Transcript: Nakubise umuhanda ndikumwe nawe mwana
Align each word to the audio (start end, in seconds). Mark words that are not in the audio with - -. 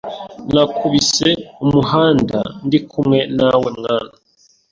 Nakubise 0.53 1.29
umuhanda 1.65 2.39
ndikumwe 2.65 3.19
nawe 3.37 3.67
mwana 3.77 4.13